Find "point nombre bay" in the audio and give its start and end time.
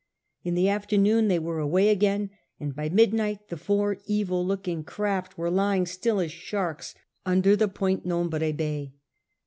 7.67-8.93